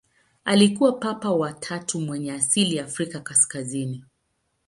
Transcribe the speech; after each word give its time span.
Alikuwa 0.45 0.91
Papa 0.91 1.31
wa 1.31 1.53
tatu 1.53 1.99
mwenye 2.01 2.33
asili 2.33 2.75
ya 2.75 2.85
Afrika 2.85 3.19
kaskazini. 3.19 4.03